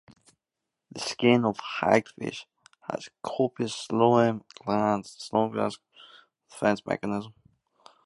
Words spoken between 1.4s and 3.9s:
of hagfish has copious